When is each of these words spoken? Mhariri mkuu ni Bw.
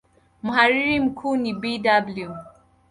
Mhariri 0.43 0.99
mkuu 0.99 1.35
ni 1.37 1.53
Bw. 1.53 1.63